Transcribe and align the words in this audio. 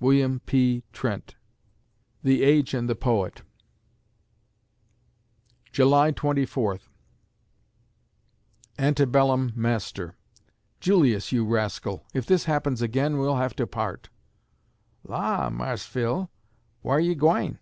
WILLIAM 0.00 0.40
P. 0.46 0.82
TRENT 0.94 1.34
(The 2.22 2.42
Age 2.42 2.72
and 2.72 2.88
the 2.88 2.94
Poet) 2.94 3.42
July 5.72 6.10
Twenty 6.10 6.46
Fourth 6.46 6.88
Ante 8.78 9.04
bellum 9.04 9.52
Master: 9.54 10.16
"Julius, 10.80 11.32
you 11.32 11.44
rascal, 11.44 12.06
if 12.14 12.24
this 12.24 12.44
happens 12.44 12.80
again 12.80 13.18
we'll 13.18 13.36
have 13.36 13.54
to 13.56 13.66
part." 13.66 14.08
"La, 15.06 15.50
Marse 15.50 15.84
Phil, 15.84 16.30
whar 16.82 16.98
you 16.98 17.14
gwine?" 17.14 17.58